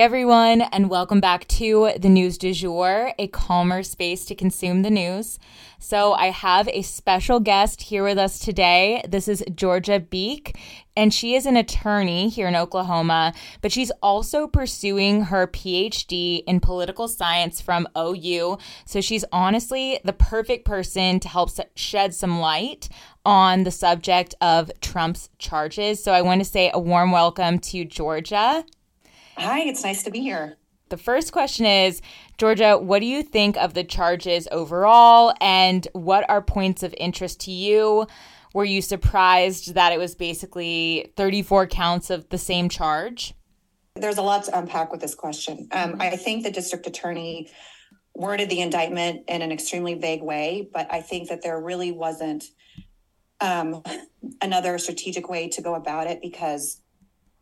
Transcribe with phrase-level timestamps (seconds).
[0.00, 4.90] Everyone, and welcome back to the News du Jour, a calmer space to consume the
[4.90, 5.40] news.
[5.80, 9.02] So, I have a special guest here with us today.
[9.08, 10.56] This is Georgia Beake,
[10.96, 16.60] and she is an attorney here in Oklahoma, but she's also pursuing her PhD in
[16.60, 18.58] political science from OU.
[18.84, 22.88] So, she's honestly the perfect person to help shed some light
[23.24, 26.02] on the subject of Trump's charges.
[26.02, 28.64] So, I want to say a warm welcome to Georgia.
[29.38, 30.56] Hi, it's nice to be here.
[30.88, 32.02] The first question is
[32.38, 37.40] Georgia, what do you think of the charges overall, and what are points of interest
[37.42, 38.08] to you?
[38.52, 43.34] Were you surprised that it was basically 34 counts of the same charge?
[43.94, 45.68] There's a lot to unpack with this question.
[45.70, 47.48] Um, I think the district attorney
[48.14, 52.44] worded the indictment in an extremely vague way, but I think that there really wasn't
[53.40, 53.84] um,
[54.42, 56.80] another strategic way to go about it because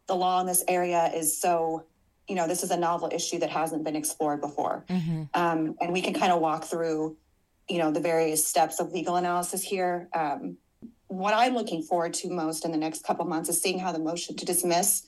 [0.06, 1.84] the law in this area is so
[2.28, 5.24] you know this is a novel issue that hasn't been explored before mm-hmm.
[5.34, 7.16] um, and we can kind of walk through
[7.68, 10.56] you know the various steps of legal analysis here um,
[11.08, 13.98] what i'm looking forward to most in the next couple months is seeing how the
[13.98, 15.04] motion to dismiss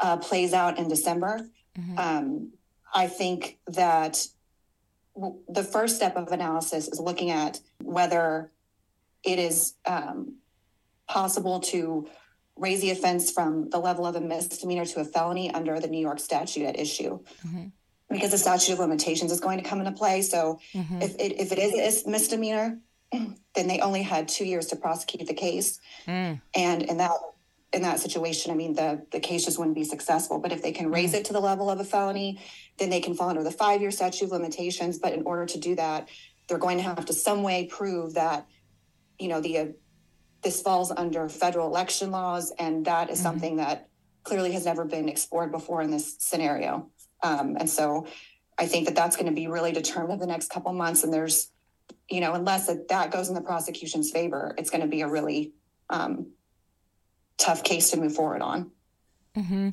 [0.00, 1.40] uh, plays out in december
[1.78, 1.98] mm-hmm.
[1.98, 2.52] um,
[2.94, 4.26] i think that
[5.14, 8.50] w- the first step of analysis is looking at whether
[9.24, 10.34] it is um,
[11.08, 12.08] possible to
[12.58, 16.00] raise the offense from the level of a misdemeanor to a felony under the New
[16.00, 17.20] York statute at issue.
[17.46, 17.66] Mm-hmm.
[18.10, 20.22] Because the statute of limitations is going to come into play.
[20.22, 21.02] So mm-hmm.
[21.02, 22.78] if, it, if it is a misdemeanor,
[23.12, 25.78] then they only had two years to prosecute the case.
[26.06, 26.40] Mm.
[26.54, 27.12] And in that
[27.70, 30.38] in that situation, I mean the the case just wouldn't be successful.
[30.38, 31.18] But if they can raise mm.
[31.18, 32.40] it to the level of a felony,
[32.78, 34.98] then they can fall under the five year statute of limitations.
[34.98, 36.08] But in order to do that,
[36.48, 38.46] they're going to have to some way prove that,
[39.18, 39.74] you know, the
[40.42, 43.24] this falls under federal election laws, and that is mm-hmm.
[43.24, 43.88] something that
[44.22, 46.88] clearly has never been explored before in this scenario.
[47.22, 48.06] Um, and so
[48.58, 51.02] I think that that's going to be really determined the next couple months.
[51.02, 51.50] And there's,
[52.08, 55.08] you know, unless that, that goes in the prosecution's favor, it's going to be a
[55.08, 55.52] really
[55.88, 56.32] um,
[57.38, 58.70] tough case to move forward on.
[59.36, 59.70] Mm-hmm.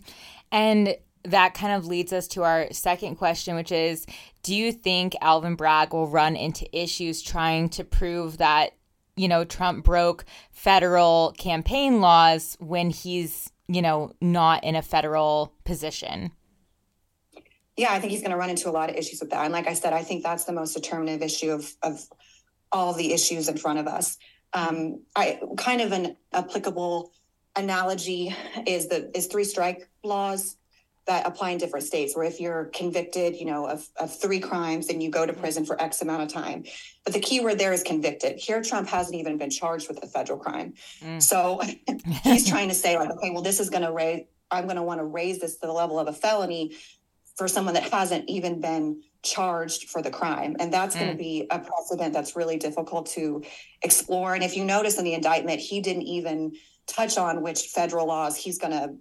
[0.51, 4.05] And that kind of leads us to our second question, which is
[4.43, 8.71] Do you think Alvin Bragg will run into issues trying to prove that
[9.15, 15.53] you know, Trump broke federal campaign laws when he's, you know, not in a federal
[15.63, 16.31] position.
[17.77, 19.43] Yeah, I think he's going to run into a lot of issues with that.
[19.43, 22.01] And like I said, I think that's the most determinative issue of, of
[22.71, 24.17] all the issues in front of us.
[24.53, 27.11] Um, I kind of an applicable
[27.55, 30.57] analogy is the is three strike laws
[31.07, 34.87] that apply in different states where if you're convicted you know of, of three crimes
[34.87, 36.63] then you go to prison for x amount of time.
[37.03, 38.37] But the key word there is convicted.
[38.39, 40.73] Here trump hasn't even been charged with a federal crime.
[41.01, 41.21] Mm.
[41.21, 41.61] so
[42.23, 44.83] he's trying to say like okay well this is going to raise i'm going to
[44.83, 46.75] want to raise this to the level of a felony
[47.35, 50.55] for someone that hasn't even been charged for the crime.
[50.59, 50.99] And that's mm.
[50.99, 53.43] going to be a precedent that's really difficult to
[53.81, 54.33] explore.
[54.33, 56.53] And if you notice in the indictment he didn't even
[56.87, 58.93] touch on which federal laws he's going to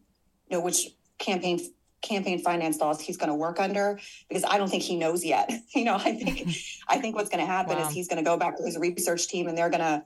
[0.48, 0.88] you know which
[1.19, 1.60] campaign
[2.04, 3.98] campaign finance laws he's going to work under
[4.28, 5.50] because I don't think he knows yet.
[5.75, 6.48] you know, I think
[6.88, 7.88] I think what's going to happen wow.
[7.88, 10.04] is he's going to go back to his research team and they're going to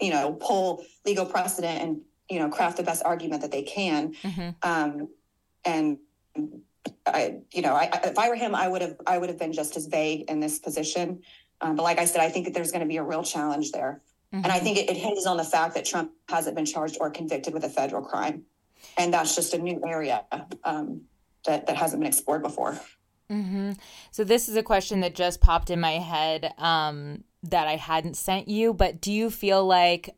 [0.00, 4.14] you know pull legal precedent and you know craft the best argument that they can.
[4.22, 4.50] Mm-hmm.
[4.62, 5.08] Um,
[5.64, 5.98] and
[7.06, 9.52] I, you know, I, if I were him, I would have I would have been
[9.52, 11.22] just as vague in this position.
[11.60, 13.72] Um, but like I said, I think that there's going to be a real challenge
[13.72, 14.02] there.
[14.32, 14.44] Mm-hmm.
[14.44, 14.64] And I mm-hmm.
[14.64, 17.64] think it, it hinges on the fact that Trump hasn't been charged or convicted with
[17.64, 18.44] a federal crime
[18.96, 20.24] and that's just a new area
[20.64, 21.02] um,
[21.44, 22.78] that that hasn't been explored before.
[23.30, 23.72] Mm-hmm.
[24.10, 28.16] So this is a question that just popped in my head um, that I hadn't
[28.16, 30.14] sent you, but do you feel like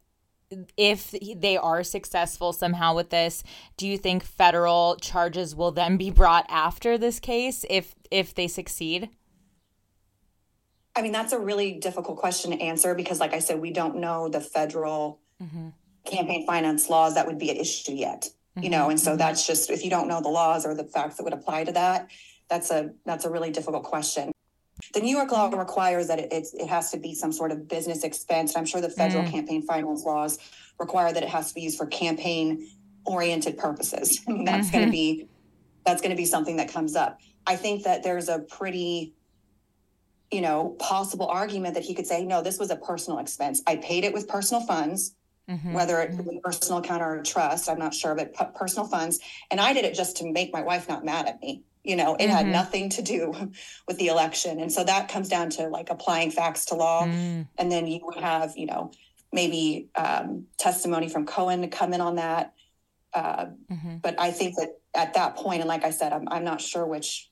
[0.77, 3.43] if they are successful somehow with this,
[3.77, 8.49] do you think federal charges will then be brought after this case if if they
[8.49, 9.11] succeed?
[10.95, 13.97] I mean, that's a really difficult question to answer because, like I said, we don't
[13.97, 15.69] know the federal mm-hmm.
[16.07, 18.31] campaign finance laws that would be at issue yet.
[18.63, 21.17] You know, and so that's just if you don't know the laws or the facts
[21.17, 22.11] that would apply to that,
[22.49, 24.33] that's a that's a really difficult question.
[24.95, 27.67] The New York law requires that it, it's, it has to be some sort of
[27.69, 28.53] business expense.
[28.55, 29.31] And I'm sure the federal Mm.
[29.31, 30.39] campaign finance laws
[30.79, 32.69] require that it has to be used for campaign
[33.05, 34.21] oriented purposes.
[34.45, 34.87] that's going Mhm.
[34.87, 35.29] to be
[35.85, 37.19] that's going to be something that comes up.
[37.47, 39.15] I think that there's a pretty
[40.33, 43.77] you know possible argument that he could say no this was a personal expense i
[43.77, 45.15] paid it with personal funds
[45.49, 45.73] Mhm.
[45.73, 48.87] whether it was a personal account or a trust i'm not sure but pu- personal
[48.89, 49.21] funds
[49.51, 52.17] and i did it just to make my wife not mad at me you know
[52.19, 52.51] it had Mhm.
[52.53, 53.33] nothing to do
[53.89, 57.47] with the election and so that comes down to like applying facts to law Mm.
[57.59, 58.91] and then you would have you know
[59.33, 62.53] maybe um, testimony from cohen to come in on that
[63.15, 64.03] uh, Mhm.
[64.03, 66.85] but i think that at that point and like i said i'm, I'm not sure
[66.87, 67.31] which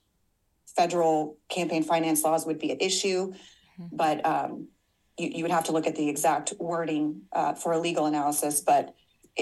[0.76, 3.32] federal campaign finance laws would be at issue
[3.81, 3.88] Mhm.
[3.93, 4.69] but um,
[5.19, 8.61] you, you would have to look at the exact wording uh, for a legal analysis
[8.61, 8.94] but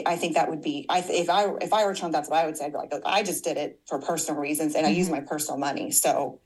[0.07, 0.87] I- think that would be.
[0.89, 2.65] I if I if I were Trump, that's what I would say.
[2.65, 5.21] I'd be like, look, I just did it for personal reasons, and I use my
[5.21, 5.91] personal money.
[5.91, 6.41] So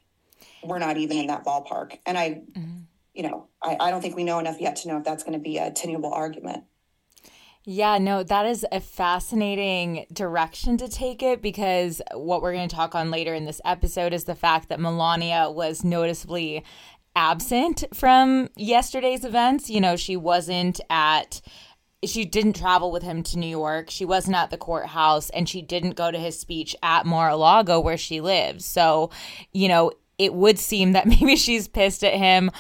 [0.65, 1.97] we're not even in that ballpark.
[2.07, 2.87] And I, Mhm.
[3.15, 5.35] you know, I, I don't think we know enough yet to know if that's going
[5.35, 6.65] to be a tenable argument.
[7.69, 12.75] Yeah, no, that is a fascinating direction to take it because what we're going to
[12.77, 16.65] talk on later in this episode is the fact that Melania was noticeably
[17.17, 19.69] absent from yesterday's events.
[19.69, 21.41] You know, she wasn't at
[22.05, 23.91] she didn't travel with him to New York.
[23.91, 27.97] She wasn't at the courthouse and she didn't go to his speech at Mar-a-Lago where
[27.97, 28.65] she lives.
[28.65, 29.11] So,
[29.53, 32.51] you know, it would seem that maybe she's pissed at him.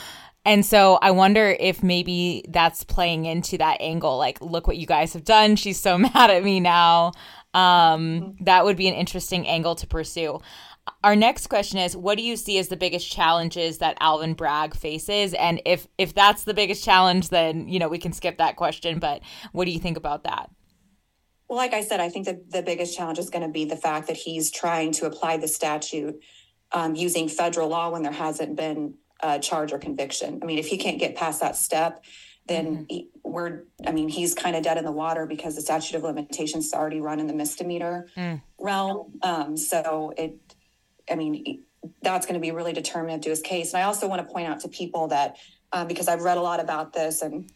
[0.44, 4.17] And so I wonder if maybe that's playing into that angle.
[4.17, 5.56] Like, look what you guys have done.
[5.56, 7.12] She's so mad at me now.
[7.52, 10.41] Um, that would be an interesting angle to pursue.
[11.06, 14.75] Our next question is what do you see as the biggest challenges that Alvin Bragg
[14.75, 15.35] faces?
[15.35, 18.99] And if if that's the biggest challenge, then you know we can skip that question.
[18.99, 19.23] But
[19.53, 20.50] what do you think about that?
[21.49, 23.76] Well, like I said, I think that the biggest challenge is going to be the
[23.76, 26.17] fact that he's trying to apply the statute
[26.73, 30.41] um, using federal law when there hasn't been a charge or conviction.
[30.43, 32.05] I mean, if he can't get past that step,
[32.49, 35.97] then he, we're, I mean, he's kind of dead in the water because the statute
[35.97, 38.43] of limitations is already run in the misdemeanor Mm.
[38.59, 39.19] realm.
[39.23, 40.45] Um, so it,
[41.11, 41.62] I mean,
[42.03, 43.73] that's going to be really determinative to his case.
[43.73, 45.37] And I also want to point out to people that,
[45.73, 47.50] um, because I've read a lot about this and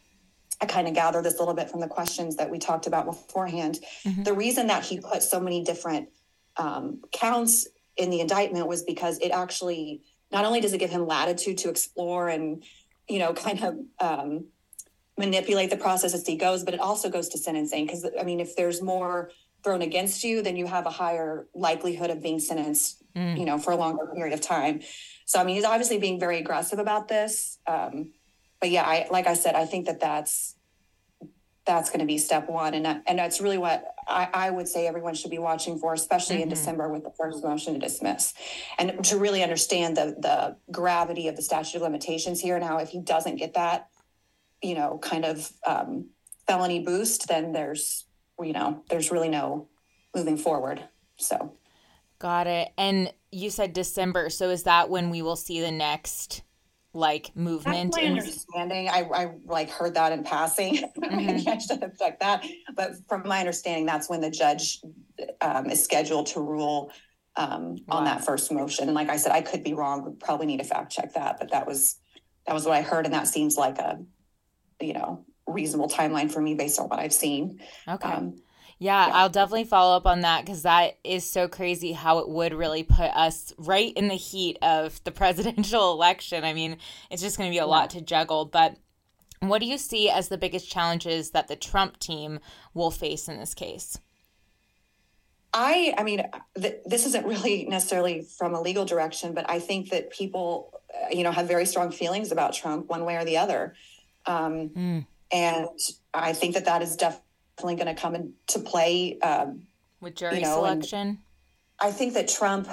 [0.61, 3.06] I kind of gathered this a little bit from the questions that we talked about
[3.06, 3.81] beforehand.
[4.05, 4.25] Mhm.
[4.25, 6.11] The reason that he put so many different
[6.56, 7.67] um, counts
[7.97, 11.70] in the indictment was because it actually not only does it give him latitude to
[11.70, 12.62] explore and
[13.08, 14.44] you know kind of um,
[15.17, 18.41] manipulate the process as he goes, but it also goes to sentencing because I mean
[18.41, 19.31] if there's more
[19.62, 23.38] thrown against you, then you have a higher likelihood of being sentenced Mm.
[23.40, 24.82] you know, for a longer period of time.
[25.24, 27.58] So, I mean, he's obviously being very aggressive about this.
[27.66, 28.12] Um,
[28.60, 30.54] but yeah, I, like I said, I think that that's,
[31.66, 32.74] that's going to be step one.
[32.74, 36.40] And, and that's really what I, I would say everyone should be watching for, especially
[36.40, 36.52] in Mhm.
[36.52, 38.32] December with the first motion to dismiss
[38.78, 42.54] and to really understand the, the gravity of the statute of limitations here.
[42.54, 43.88] And how if he doesn't get that,
[44.62, 46.10] you know, kind of um,
[46.46, 48.06] felony boost, then there's,
[48.40, 49.66] you know, there's really no
[50.14, 50.84] moving forward.
[51.16, 51.54] So.
[52.20, 52.69] Got it.
[52.78, 56.43] And you said December, so is that when we will see the next
[56.93, 57.93] like movement?
[57.93, 58.88] That's my in- understanding.
[58.88, 60.84] I, I like heard that in passing.
[60.99, 62.44] Maybe I should have checked that.
[62.76, 64.81] But from my understanding, that's when the judge
[65.40, 66.93] um, is scheduled to rule
[67.37, 67.99] um, Wow.
[67.99, 68.84] on that first motion.
[68.88, 70.05] And like I said, I could be wrong.
[70.05, 71.39] Would probably need to fact check that.
[71.39, 71.96] But that was
[72.46, 73.98] that was what I heard, and that seems like a
[74.81, 77.60] you know reasonable timeline for me based on what I've seen.
[77.89, 78.08] okay.
[78.10, 78.43] Um,
[78.82, 79.13] Yeah, Yeah.
[79.15, 82.82] I'll definitely follow up on that because that is so crazy how it would really
[82.82, 86.43] put us right in the heat of the presidential election.
[86.44, 86.79] I mean,
[87.10, 88.46] it's just going to be a lot to juggle.
[88.46, 88.77] But
[89.41, 92.41] what do you see as the biggest challenges that the Trump team
[92.75, 93.99] will face in this case?
[95.53, 96.22] I, I mean,
[96.58, 101.08] th- this isn't really necessarily from a legal direction, but I think that people, uh,
[101.10, 103.75] you know, have very strong feelings about Trump one way or the other.
[104.27, 105.06] Um, Mm.
[105.32, 105.67] and
[106.15, 107.25] I think that that is definitely
[107.62, 109.19] going to come into play.
[109.20, 109.62] Um,
[110.00, 111.19] With jury know, selection?
[111.81, 112.69] I think that Trump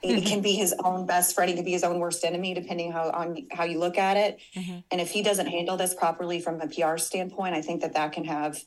[0.00, 1.48] he can be his own best friend.
[1.48, 4.38] He can be his own worst enemy, depending how on how you look at it.
[4.56, 4.84] Mhm.
[4.90, 8.12] And if he doesn't handle this properly from a PR standpoint, I think that that
[8.12, 8.62] can have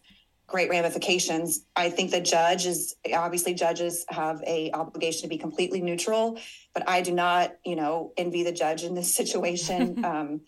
[0.47, 1.65] great ramifications.
[1.77, 6.37] I think the judge is obviously judges have a obligation to be completely neutral,
[6.73, 10.03] but I do not, you know, envy the judge in this situation.
[10.05, 10.41] um,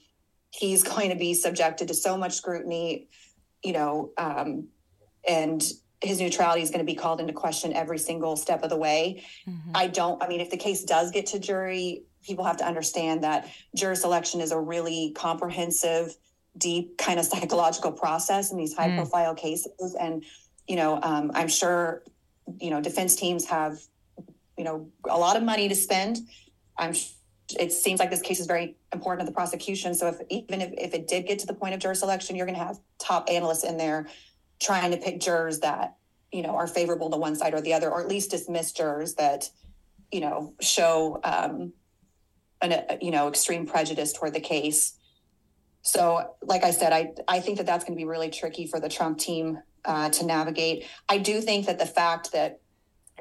[0.51, 3.07] he's going to be subjected to so much scrutiny,
[3.63, 4.67] you know, um,
[5.27, 5.63] and
[6.01, 9.23] his neutrality is going to be called into question every single step of the way.
[9.47, 9.71] Mhm.
[9.73, 13.23] I don't, I mean, if the case does get to jury, people have to understand
[13.23, 16.15] that jury selection is a really comprehensive,
[16.57, 18.97] deep kind of psychological process in these high Mm.
[18.97, 19.95] profile cases.
[19.99, 20.23] And,
[20.67, 22.03] you know, um, I'm sure
[22.59, 23.79] you know, defense teams have,
[24.57, 26.17] you know, a lot of money to spend.
[26.77, 26.93] I'm
[27.59, 29.93] it seems like this case is very important to the prosecution.
[29.93, 32.45] So if even if, if it did get to the point of juror selection, you're
[32.45, 34.07] going to have top analysts in there
[34.61, 35.97] trying to pick jurors that
[36.31, 39.15] you know are favorable to one side or the other, or at least dismiss jurors
[39.15, 39.49] that
[40.11, 41.73] you know show um,
[42.61, 44.93] an you know extreme prejudice toward the case.
[45.81, 48.79] So, like I said, I I think that that's going to be really tricky for
[48.79, 50.85] the Trump team uh, to navigate.
[51.09, 52.61] I do think that the fact that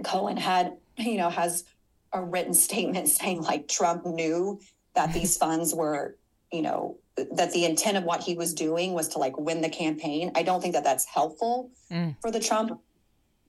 [0.05, 1.65] Cohen had you know has
[2.13, 4.61] a written statement saying like Trump knew
[4.95, 6.17] that these funds were,
[6.53, 6.99] you know,
[7.33, 10.33] that the intent of what he was doing was to like win the campaign.
[10.35, 12.17] I don't think that that's helpful mm.
[12.21, 12.81] for the Trump,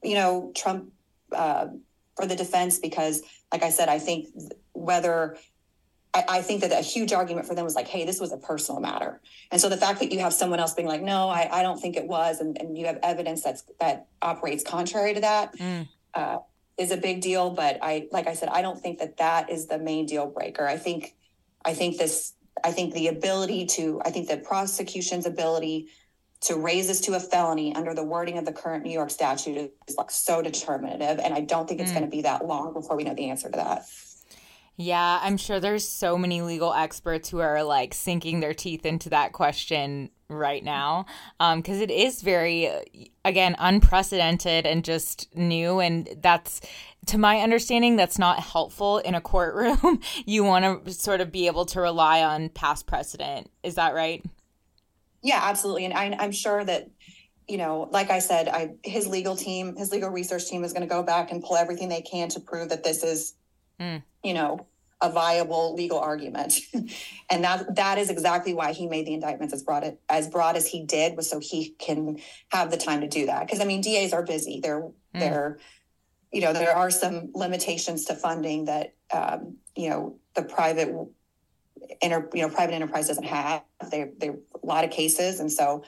[0.03, 0.91] you know, Trump
[1.33, 1.67] uh,
[2.15, 4.27] for the defense because, like I said, I think
[4.73, 5.37] whether
[6.13, 8.37] I, I, think that a huge argument for them was like, hey, this was a
[8.37, 9.19] personal matter.
[9.51, 11.79] And so the fact that you have someone else being like, no, I, I don't
[11.79, 15.57] think it was, and, and you have evidence that's that operates contrary to that.
[15.57, 15.87] Mm.
[16.13, 16.39] Uh,
[16.77, 19.67] is a big deal, but I like I said, I don't think that that is
[19.67, 20.67] the main deal breaker.
[20.67, 21.15] I think
[21.65, 25.89] I think this I think the ability to I think the prosecution's ability
[26.41, 29.71] to raise this to a felony under the wording of the current New York statute
[29.87, 31.95] is like so determinative and I don't think it's mm.
[31.95, 33.85] going to be that long before we know the answer to that.
[34.75, 39.09] Yeah, I'm sure there's so many legal experts who are like sinking their teeth into
[39.09, 41.05] that question right now
[41.37, 42.67] because um, it is very
[43.23, 46.59] again unprecedented and just new and that's
[47.05, 49.99] to my understanding that's not helpful in a courtroom.
[50.25, 53.51] You want to sort of be able to rely on past precedent.
[53.61, 54.25] Is that right?
[55.21, 56.89] Yeah absolutely and I, i'm sure that
[57.47, 60.81] you know like i said I, his legal team his legal research team is going
[60.81, 63.35] to go back and pull everything they can to prove that this is
[63.79, 64.01] mm.
[64.23, 64.65] you know
[65.03, 66.59] a viable legal argument.
[67.29, 70.65] and that that is exactly why he made the indictments as broad as broad as
[70.65, 72.17] he did was so he can
[72.49, 73.45] have the time to do that.
[73.45, 74.61] Because I mean DAs are busy.
[74.61, 74.93] They're mm.
[75.13, 75.59] they're
[76.31, 80.95] you know there are some limitations to funding that um, you know the private
[82.01, 83.63] inter, you know private enterprise doesn't have.
[83.91, 85.83] They they a lot of cases and so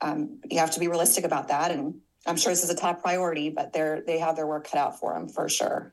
[0.00, 3.02] um, you have to be realistic about that and I'm sure this is a top
[3.02, 5.92] priority, but they're they have their work cut out for them for sure.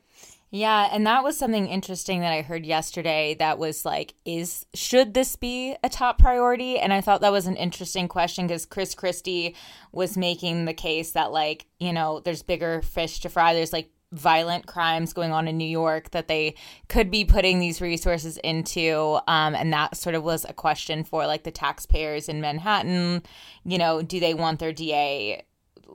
[0.52, 5.14] Yeah, and that was something interesting that I heard yesterday that was like is should
[5.14, 6.80] this be a top priority?
[6.80, 9.56] And I thought that was an interesting question because Chris Christie
[9.92, 13.54] was making the case that like, you know, there's bigger fish to fry.
[13.54, 16.56] There's like violent crimes going on in New York that they
[16.88, 19.20] could be putting these resources into.
[19.28, 23.22] Um, and that sort of was a question for like the taxpayers in Manhattan.
[23.66, 25.44] You know, do they want their DA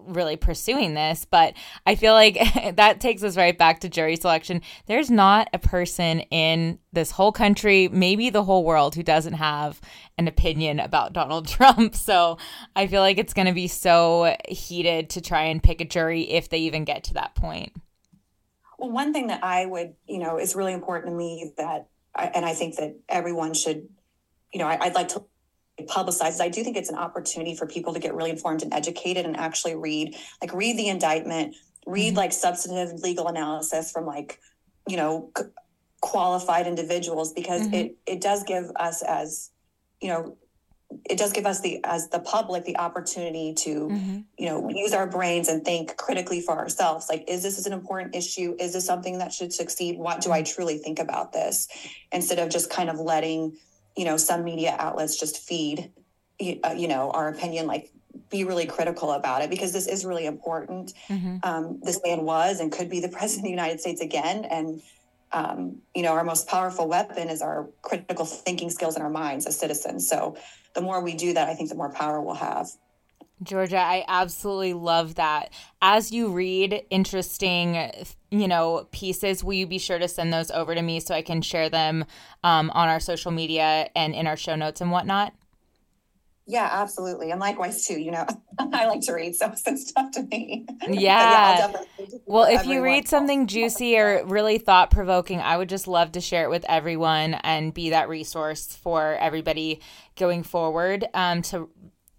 [0.06, 1.54] really pursuing this, but
[1.86, 2.38] I feel like
[2.76, 4.62] that takes us right back to jury selection.
[4.86, 9.80] There's not a person in this whole country, maybe the whole world, who doesn't have
[10.18, 11.94] an opinion about Donald Trump.
[11.94, 12.38] So
[12.76, 16.22] I feel like it's going to be so heated to try and pick a jury
[16.22, 17.72] if they even get to that point.
[18.78, 22.44] Well, one thing that I would, you know, is really important to me that, and
[22.44, 23.88] I think that everyone should,
[24.52, 25.24] you know, I'd like to
[25.82, 29.26] publicizes i do think it's an opportunity for people to get really informed and educated
[29.26, 31.54] and actually read like read the indictment
[31.86, 32.18] read mm-hmm.
[32.18, 34.38] like substantive legal analysis from like
[34.88, 35.44] you know c-
[36.00, 37.74] qualified individuals because mm-hmm.
[37.74, 39.50] it it does give us as
[40.00, 40.36] you know
[41.06, 44.20] it does give us the as the public the opportunity to mm-hmm.
[44.38, 48.14] you know use our brains and think critically for ourselves like is this an important
[48.14, 50.54] issue is this something that should succeed what do i mm-hmm.
[50.54, 51.68] truly think about this
[52.12, 53.56] instead of just kind of letting
[53.96, 55.90] you know some media outlets just feed
[56.64, 57.90] uh, you know our opinion like
[58.30, 61.36] be really critical about it because this is really important mm-hmm.
[61.42, 64.44] um, this man was and could be the president of the united states again.
[64.44, 64.82] And
[65.32, 69.46] um, you know our most powerful weapon is our critical thinking skills in our minds
[69.46, 70.08] as citizens.
[70.08, 70.36] So
[70.74, 72.68] the more we do that i think the more power we'll have
[73.42, 75.50] Georgia, I absolutely love that.
[75.82, 77.90] As you read interesting,
[78.30, 81.22] you know, pieces, will you be sure to send those over to me so I
[81.22, 82.04] can share them
[82.42, 85.34] um, on our social media and in our show notes and whatnot?
[86.46, 87.30] Yeah, absolutely.
[87.30, 88.26] And likewise too, you know,
[88.58, 90.66] I like to read, so send stuff to me.
[90.86, 91.70] Yeah.
[91.72, 91.82] yeah
[92.26, 96.20] well, if you read something juicy or really thought provoking, I would just love to
[96.20, 99.80] share it with everyone and be that resource for everybody
[100.16, 101.70] going forward um, to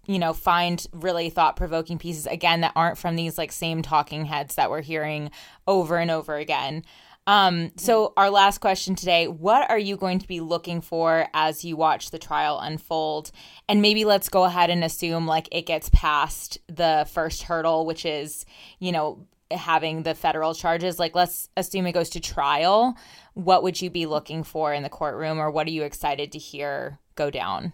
[0.06, 4.24] you know, find really thought provoking pieces again that aren't from these like same talking
[4.24, 5.30] heads that we're hearing
[5.66, 6.84] over and over again.
[7.28, 11.64] Um, so, our last question today what are you going to be looking for as
[11.64, 13.32] you watch the trial unfold?
[13.68, 18.06] And maybe let's go ahead and assume like it gets past the first hurdle, which
[18.06, 18.46] is,
[18.78, 21.00] you know, having the federal charges.
[21.00, 22.96] Like, let's assume it goes to trial.
[23.34, 26.38] What would you be looking for in the courtroom, or what are you excited to
[26.38, 27.72] hear go down?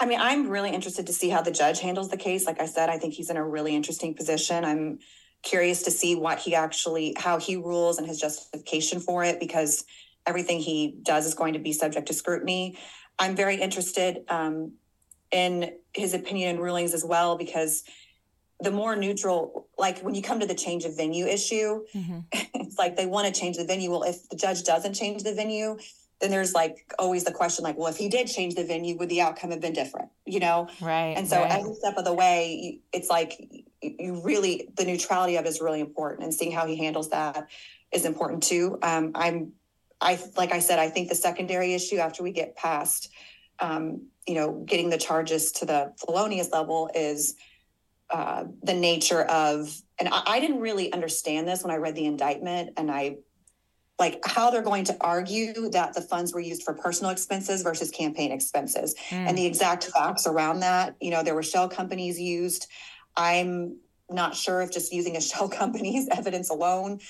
[0.00, 2.46] I mean, I'm really interested to see how the judge handles the case.
[2.46, 4.64] Like I said, I think he's in a really interesting position.
[4.64, 5.00] I'm
[5.42, 9.84] curious to see what he actually, how he rules and his justification for it, because
[10.26, 12.78] everything he does is going to be subject to scrutiny.
[13.18, 14.72] I'm very interested um,
[15.32, 17.82] in his opinion and rulings as well, because
[18.60, 22.20] the more neutral, like when you come to the change of venue issue, mm-hmm.
[22.54, 23.90] it's like they want to change the venue.
[23.90, 25.78] Well, if the judge doesn't change the venue,
[26.20, 29.08] then there's like always the question like, well, if he did change the venue, would
[29.08, 30.10] the outcome have been different?
[30.26, 30.68] You know?
[30.80, 31.14] Right.
[31.16, 31.52] And so right.
[31.52, 35.80] every step of the way, it's like you really the neutrality of it is really
[35.80, 37.48] important, and seeing how he handles that
[37.92, 38.78] is important too.
[38.82, 39.52] Um, I'm,
[40.00, 43.10] I like I said, I think the secondary issue after we get past,
[43.60, 47.34] um, you know, getting the charges to the felonious level is
[48.10, 52.06] uh, the nature of, and I, I didn't really understand this when I read the
[52.06, 53.18] indictment, and I
[53.98, 57.90] like how they're going to argue that the funds were used for personal expenses versus
[57.90, 59.16] campaign expenses mm.
[59.16, 62.68] and the exact facts around that you know there were shell companies used
[63.16, 63.76] i'm
[64.10, 67.00] not sure if just using a shell company's evidence alone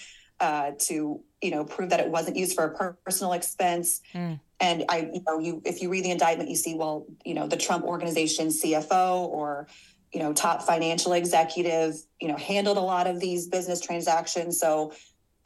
[0.40, 4.38] uh, to you know prove that it wasn't used for a personal expense mm.
[4.60, 7.46] and i you know you if you read the indictment you see well you know
[7.46, 9.66] the trump organization cfo or
[10.12, 14.92] you know top financial executive you know handled a lot of these business transactions so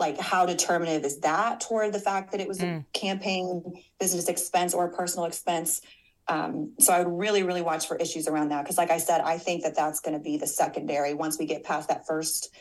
[0.02, 2.80] like how determinative is that toward the fact that it was mm.
[2.80, 3.62] a campaign
[4.00, 5.80] business expense or a personal expense
[6.28, 9.21] um, so i would really really watch for issues around that because like i said
[9.21, 12.52] i think that that's going to be the secondary once we get past that first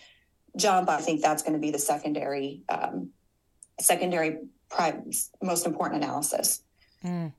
[0.55, 3.10] jump i think that's going to be the secondary um,
[3.79, 4.38] secondary
[5.41, 6.63] most important analysis
[7.03, 7.33] mm.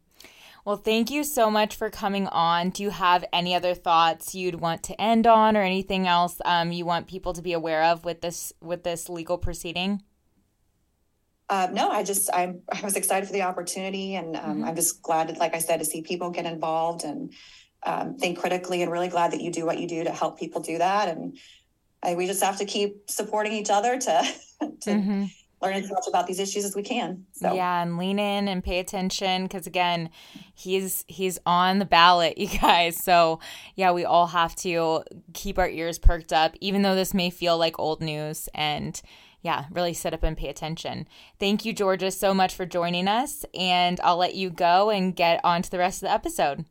[0.65, 2.71] Well, thank you so much for coming on.
[2.71, 6.71] Do you have any other thoughts you'd want to end on, or anything else um,
[6.71, 10.03] you want people to be aware of with this with this legal proceeding?
[11.49, 14.65] Uh, no, I just I'm I was excited for the opportunity, and um, mm-hmm.
[14.65, 17.33] I'm just glad, like I said, to see people get involved and
[17.85, 20.61] um, think critically, and really glad that you do what you do to help people
[20.61, 21.09] do that.
[21.09, 21.39] And
[22.05, 24.23] I, we just have to keep supporting each other to
[24.61, 24.91] to.
[24.91, 25.25] Mm-hmm
[25.63, 27.25] learn as much about these issues as we can.
[27.33, 30.11] So yeah, and lean in and pay attention because again,
[30.55, 33.03] he's he's on the ballot, you guys.
[33.03, 33.41] So
[33.77, 37.57] yeah, we all have to keep our ears perked up, even though this may feel
[37.57, 39.01] like old news and.
[39.45, 41.09] Yeah, really sit up and pay attention.
[41.41, 43.45] Thank you, Georgia, so much for joining us.
[43.59, 46.65] And I'll let you go and get on to the rest of the episode.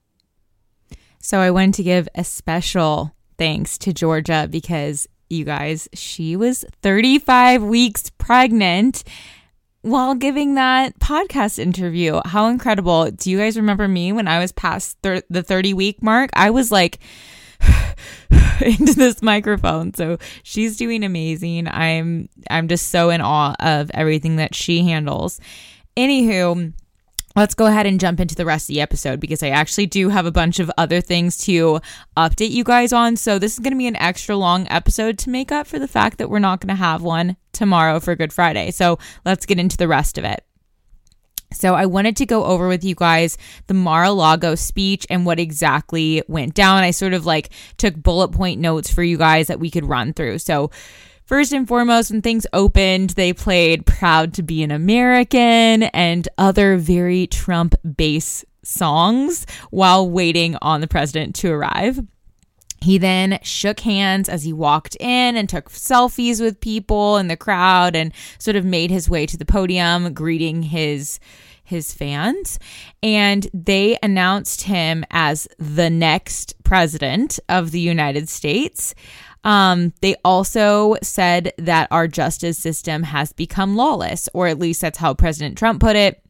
[1.20, 6.66] So, I wanted to give a special thanks to Georgia because you guys, she was
[6.82, 9.04] 35 weeks pregnant
[9.82, 12.20] while giving that podcast interview.
[12.26, 13.10] How incredible.
[13.12, 16.30] Do you guys remember me when I was past thir- the 30 week mark?
[16.34, 17.00] I was like,
[18.62, 19.94] into this microphone.
[19.94, 21.68] So she's doing amazing.
[21.68, 25.40] I'm I'm just so in awe of everything that she handles.
[25.98, 26.74] Anywho,
[27.36, 30.10] let's go ahead and jump into the rest of the episode because I actually do
[30.10, 31.80] have a bunch of other things to
[32.18, 33.16] update you guys on.
[33.16, 35.88] So, this is going to be an extra long episode to make up for the
[35.88, 38.72] fact that we're not going to have one tomorrow for Good Friday.
[38.72, 40.44] So, let's get into the rest of it.
[41.54, 45.26] So, I wanted to go over with you guys the Mar a Lago speech and
[45.26, 46.84] what exactly went down.
[46.84, 50.14] I sort of like took bullet point notes for you guys that we could run
[50.14, 50.40] through.
[50.40, 50.72] So,
[51.32, 56.76] First and foremost, when things opened, they played Proud to Be an American and other
[56.76, 62.02] very Trump base songs while waiting on the president to arrive.
[62.82, 67.38] He then shook hands as he walked in and took selfies with people in the
[67.38, 71.18] crowd and sort of made his way to the podium greeting his
[71.64, 72.60] his fans
[73.02, 78.94] and they announced him as the next president of the United States.
[79.44, 84.98] Um, they also said that our justice system has become lawless, or at least that's
[84.98, 86.22] how President Trump put it.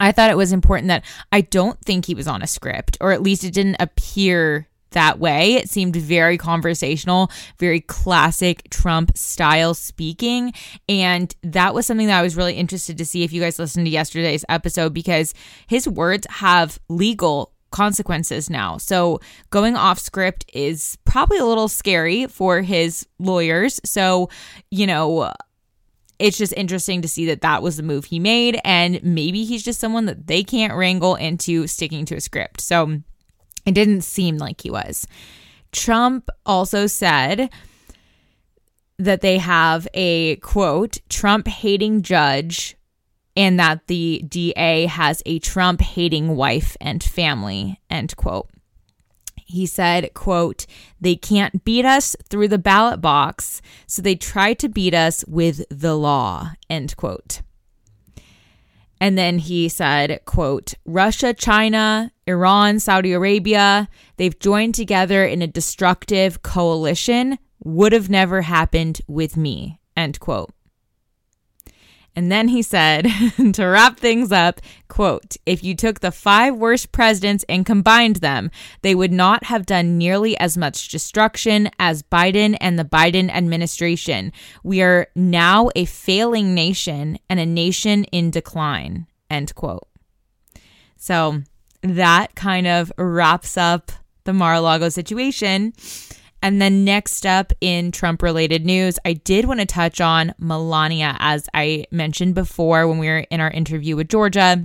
[0.00, 3.12] I thought it was important that I don't think he was on a script, or
[3.12, 5.54] at least it didn't appear that way.
[5.54, 10.52] It seemed very conversational, very classic Trump style speaking.
[10.88, 13.86] And that was something that I was really interested to see if you guys listened
[13.86, 15.34] to yesterday's episode because
[15.66, 18.78] his words have legal consequences now.
[18.78, 23.80] So going off script is probably a little scary for his lawyers.
[23.84, 24.30] So,
[24.70, 25.32] you know,
[26.18, 28.60] it's just interesting to see that that was the move he made.
[28.64, 32.60] And maybe he's just someone that they can't wrangle into sticking to a script.
[32.60, 33.00] So
[33.66, 35.06] it didn't seem like he was.
[35.70, 37.50] Trump also said
[38.98, 42.77] that they have a quote, Trump hating judge
[43.38, 48.50] and that the DA has a Trump hating wife and family, end quote.
[49.36, 50.66] He said, quote,
[51.00, 55.62] they can't beat us through the ballot box, so they try to beat us with
[55.70, 57.40] the law, end quote.
[59.00, 65.46] And then he said, quote, Russia, China, Iran, Saudi Arabia, they've joined together in a
[65.46, 70.50] destructive coalition would have never happened with me, end quote.
[72.18, 73.06] And then he said,
[73.52, 78.50] to wrap things up, quote, if you took the five worst presidents and combined them,
[78.82, 84.32] they would not have done nearly as much destruction as Biden and the Biden administration.
[84.64, 89.86] We are now a failing nation and a nation in decline, end quote.
[90.96, 91.42] So
[91.82, 93.92] that kind of wraps up
[94.24, 95.72] the Mar a Lago situation.
[96.42, 101.16] And then next up in Trump related news, I did want to touch on Melania,
[101.18, 104.64] as I mentioned before when we were in our interview with Georgia.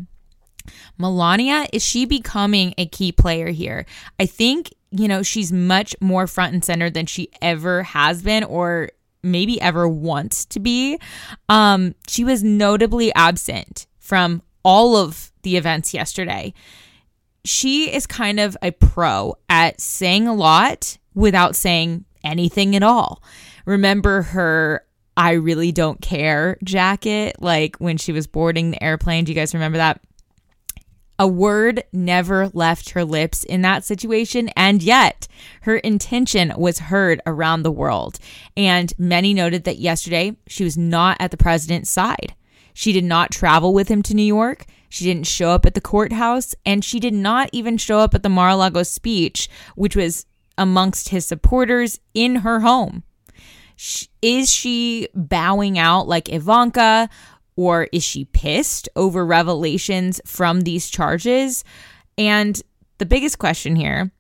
[0.98, 3.86] Melania, is she becoming a key player here?
[4.20, 8.44] I think, you know, she's much more front and center than she ever has been
[8.44, 8.90] or
[9.24, 11.00] maybe ever wants to be.
[11.50, 16.54] Um, she was notably absent from all of the events yesterday.
[17.46, 23.22] She is kind of a pro at saying a lot without saying anything at all.
[23.66, 29.26] Remember her I really don't care jacket, like when she was boarding the airplane.
[29.26, 30.02] Do you guys remember that?
[31.20, 35.28] A word never left her lips in that situation, and yet
[35.62, 38.18] her intention was heard around the world.
[38.58, 42.34] And many noted that yesterday she was not at the president's side.
[42.74, 44.66] She did not travel with him to New York.
[44.90, 48.24] She didn't show up at the courthouse, and she did not even show up at
[48.24, 50.26] the Mar a Lago speech, which was
[50.58, 53.04] amongst his supporters in her home.
[54.22, 57.10] Is she bowing out like Ivanka
[57.56, 61.64] or is she pissed over revelations from these charges?
[62.18, 62.62] And
[62.98, 64.12] the biggest question here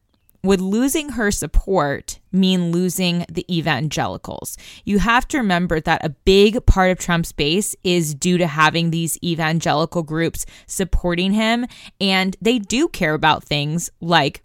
[0.43, 4.58] would losing her support mean losing the evangelicals?
[4.84, 8.91] You have to remember that a big part of Trump's base is due to having
[8.91, 11.65] these evangelical groups supporting him,
[12.02, 14.43] and they do care about things like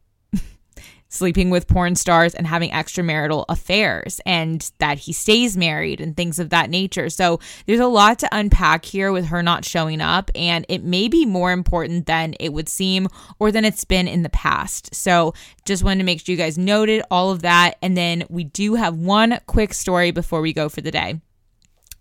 [1.09, 6.39] sleeping with porn stars and having extramarital affairs and that he stays married and things
[6.39, 7.09] of that nature.
[7.09, 11.09] So there's a lot to unpack here with her not showing up and it may
[11.09, 14.95] be more important than it would seem or than it's been in the past.
[14.95, 15.33] So
[15.65, 18.75] just wanted to make sure you guys noted all of that and then we do
[18.75, 21.21] have one quick story before we go for the day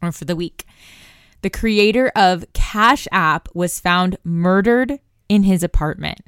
[0.01, 0.65] or for the week.
[1.43, 6.26] The creator of Cash App was found murdered in his apartment.